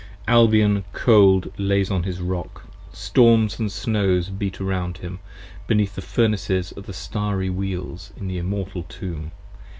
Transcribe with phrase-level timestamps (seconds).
[0.25, 0.31] p.
[0.33, 5.19] 94 ALBION cold lays on his Rock: storms & snows beat round him,
[5.67, 9.29] Beneath the Furnaces & the starry Wheels & the Immortal Tomb.